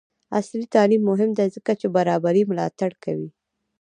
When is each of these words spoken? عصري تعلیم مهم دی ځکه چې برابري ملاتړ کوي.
عصري 0.37 0.65
تعلیم 0.75 1.01
مهم 1.11 1.29
دی 1.37 1.47
ځکه 1.55 1.71
چې 1.79 1.87
برابري 1.95 2.43
ملاتړ 2.51 2.91
کوي. 3.03 3.29